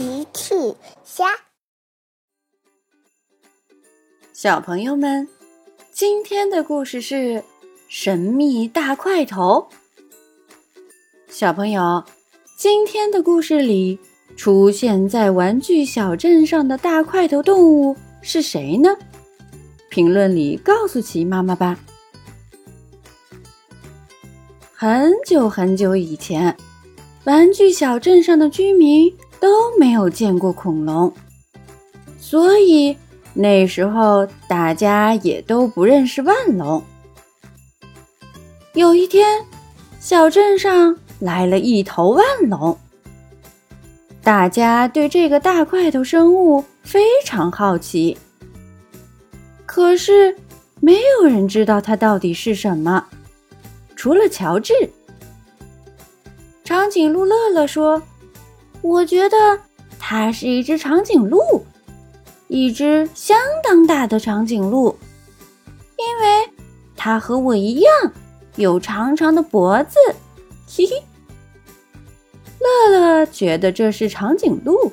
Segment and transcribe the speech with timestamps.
[0.00, 0.54] 奇趣
[1.04, 1.26] 虾，
[4.32, 5.28] 小朋友们，
[5.92, 7.16] 今天的故事是
[7.86, 9.68] 《神秘大块头》。
[11.28, 12.02] 小朋友，
[12.56, 13.98] 今天的故事里
[14.38, 18.96] 出现在玩具小镇上的大块头动物是谁呢？
[19.90, 21.78] 评论里告诉奇妈妈吧。
[24.72, 26.56] 很久很久以前，
[27.24, 29.14] 玩具小镇上的居民。
[29.40, 29.48] 都
[29.78, 31.10] 没有见过恐龙，
[32.20, 32.94] 所以
[33.32, 36.82] 那时候大家也都不认识万龙。
[38.74, 39.42] 有一天，
[39.98, 42.78] 小镇上来了一头万龙，
[44.22, 48.18] 大家对这个大块头生物非常好奇，
[49.64, 50.36] 可是
[50.80, 53.06] 没有人知道它到底是什么，
[53.96, 54.74] 除了乔治。
[56.62, 58.00] 长颈鹿乐乐说。
[58.82, 59.36] 我觉得
[59.98, 61.38] 它是一只长颈鹿，
[62.48, 64.98] 一只相当大的长颈鹿，
[65.98, 66.48] 因为
[66.96, 67.92] 它和我一样
[68.56, 69.98] 有长长的脖子。
[70.66, 71.02] 嘿嘿，
[72.58, 74.90] 乐乐觉得这是长颈鹿，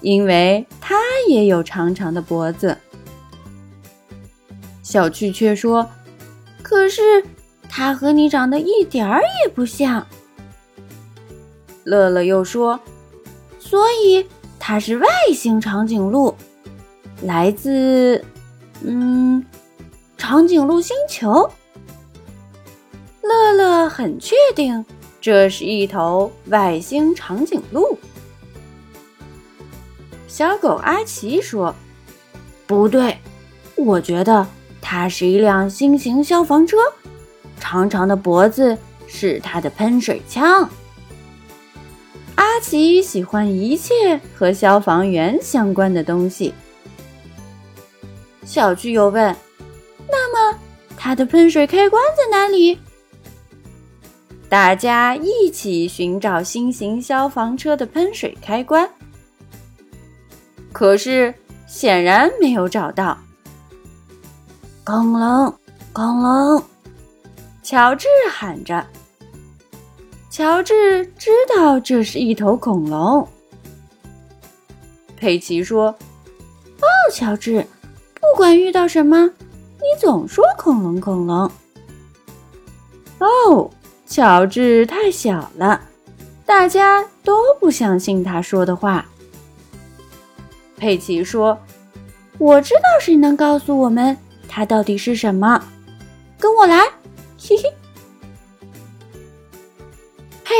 [0.00, 0.96] 因为它
[1.28, 2.76] 也有长长的脖子。
[4.82, 5.88] 小趣却说
[6.62, 7.24] ：“可是
[7.68, 10.06] 它和你长得一点儿也不像。”
[11.84, 12.80] 乐乐又说。
[13.72, 14.26] 所以
[14.58, 16.36] 它是外星长颈鹿，
[17.22, 18.22] 来自
[18.82, 19.42] 嗯
[20.18, 21.50] 长颈鹿星球。
[23.22, 24.84] 乐乐很确定
[25.22, 27.98] 这是一头外星长颈鹿。
[30.28, 31.74] 小狗阿奇说
[32.68, 33.16] ：“不对，
[33.74, 34.46] 我觉得
[34.82, 36.76] 它是一辆新型消防车，
[37.58, 38.76] 长长的脖子
[39.06, 40.68] 是它的喷水枪。”
[42.52, 46.52] 阿奇喜欢一切和消防员相关的东西。
[48.44, 49.34] 小趣又问
[50.06, 50.58] ：“那么，
[50.94, 52.78] 它的喷水开关在哪里？”
[54.50, 58.86] 大家一起寻找新型消防车的喷水开关，
[60.72, 61.34] 可是
[61.66, 63.16] 显然没有找到。
[64.84, 65.54] 恐龙，
[65.94, 66.62] 恐龙！
[67.62, 68.86] 乔治喊着。
[70.32, 73.28] 乔治知道这是一头恐龙。
[75.14, 75.88] 佩奇说
[76.80, 77.62] ：“哦，乔治，
[78.14, 81.50] 不管遇到什么，你总说恐龙，恐龙。”
[83.20, 83.70] 哦，
[84.06, 85.82] 乔治太小了，
[86.46, 89.04] 大家都不相信他说的话。
[90.78, 91.58] 佩奇说
[92.40, 94.16] ：“我知道谁能告诉我们
[94.48, 95.62] 它到底是什么，
[96.38, 96.86] 跟我来，
[97.38, 97.64] 嘿嘿。”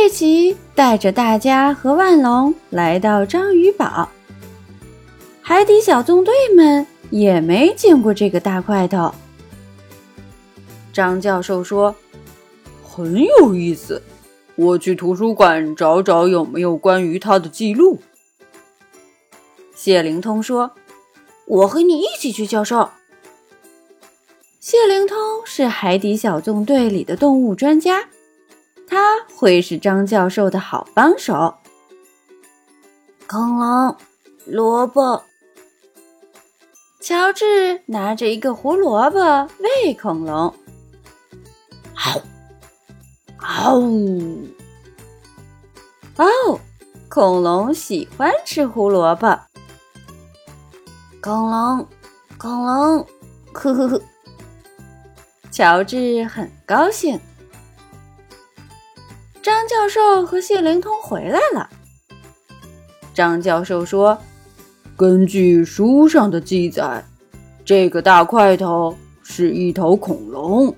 [0.03, 4.09] 佩奇带着大家和万龙来到章鱼堡。
[5.41, 9.15] 海底小纵队们也没见过这个大块头。
[10.93, 11.95] 张教授说
[12.83, 14.03] ：“很有意思，
[14.57, 18.01] 我去图书馆找找有没有关于他的记录。”
[19.73, 20.73] 谢灵通说
[21.47, 22.91] ：“我和你一起去，教授。”
[24.59, 28.09] 谢灵通是海底小纵队里的动物专家。
[28.93, 31.55] 他会是张教授的好帮手。
[33.27, 33.97] 恐龙，
[34.45, 35.23] 萝卜。
[37.01, 39.49] 乔治拿着一个胡萝卜
[39.85, 40.55] 喂恐龙。
[41.95, 42.21] 嗷，
[43.39, 43.81] 嗷！
[46.19, 46.61] 哦，
[47.09, 49.41] 恐龙喜欢吃胡萝卜。
[51.23, 51.89] 恐龙，
[52.37, 53.07] 恐龙，
[53.55, 54.03] 呵呵呵。
[55.51, 57.19] 乔治很高兴。
[59.43, 61.69] 张教授和谢灵通回来了。
[63.13, 64.17] 张教授说
[64.97, 67.05] ：“根据书上的记载，
[67.65, 70.73] 这个大块头是一头恐龙。”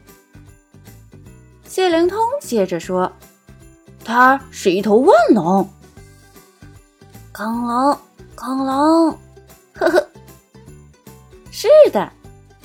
[1.68, 3.12] 谢灵通接着说
[4.02, 5.68] ：“它是一头万龙。”
[7.32, 7.98] 恐龙，
[8.34, 9.10] 恐龙，
[9.74, 10.08] 呵呵，
[11.50, 12.10] 是的，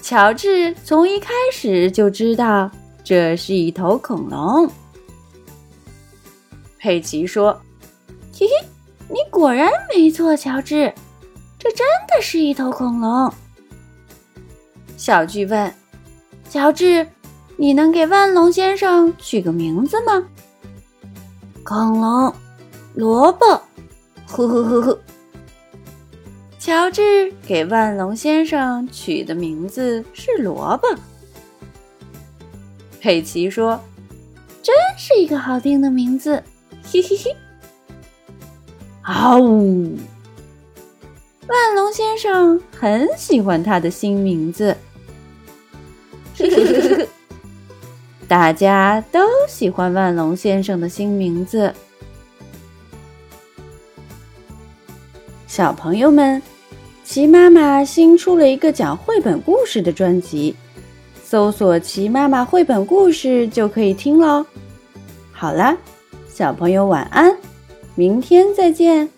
[0.02, 2.72] 乔治从一开始就知道
[3.04, 4.70] 这是一头恐龙。
[6.80, 7.62] 佩奇说
[8.34, 8.68] ：“嘿嘿，
[9.10, 10.94] 你果然没错，乔治，
[11.60, 13.32] 这真的是一头恐龙。”
[14.96, 15.74] 小巨问
[16.50, 17.06] ：“乔治，
[17.58, 20.26] 你能给万龙先生取个名字吗？”
[21.64, 22.34] 恐龙，
[22.96, 23.46] 萝卜，
[24.26, 25.00] 呵呵呵呵。
[26.58, 30.88] 乔治给万龙先生取的名字是萝卜。
[33.00, 33.80] 佩奇说
[34.64, 36.42] ：“真是一个好听的名字。”
[36.92, 37.36] 嘿嘿嘿，
[39.04, 39.96] 啊呜！
[41.48, 44.76] 万龙先生很喜欢他的新名字。
[48.28, 51.72] 大家都喜欢万龙先生的新名字。
[55.46, 56.42] 小朋友们，
[57.04, 60.56] 齐妈妈新出了一个讲绘本故事的专辑，
[61.24, 64.44] 搜索“齐妈妈绘本故事”就可以听喽。
[65.32, 65.78] 好了，
[66.32, 67.36] 小朋友晚安，
[67.96, 69.10] 明天再见。